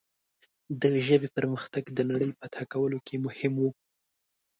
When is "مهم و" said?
3.25-3.65